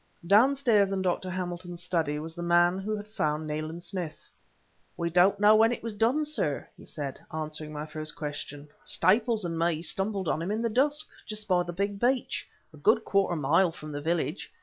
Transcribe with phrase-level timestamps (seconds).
[0.25, 1.29] Downstairs in Dr.
[1.29, 4.31] Hamilton's study was the man who had found Nayland Smith.
[4.97, 8.69] "We don't know when it was done, sir," he said, answering my first question.
[8.83, 12.77] "Staples and me stumbled on him in the dusk, just by the big beech a
[12.77, 14.51] good quarter mile from the village.